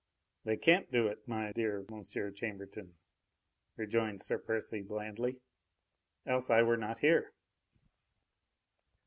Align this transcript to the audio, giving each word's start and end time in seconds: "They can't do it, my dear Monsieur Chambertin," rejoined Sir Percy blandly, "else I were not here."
"They 0.45 0.57
can't 0.57 0.91
do 0.91 1.05
it, 1.09 1.27
my 1.27 1.51
dear 1.51 1.85
Monsieur 1.91 2.31
Chambertin," 2.31 2.95
rejoined 3.77 4.23
Sir 4.23 4.39
Percy 4.39 4.81
blandly, 4.81 5.37
"else 6.25 6.49
I 6.49 6.63
were 6.63 6.75
not 6.75 6.97
here." 6.97 7.33